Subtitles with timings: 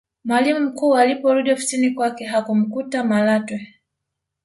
[0.23, 3.67] mwalimu mkuu aliporudi ofisini kwake hakumkuta malatwe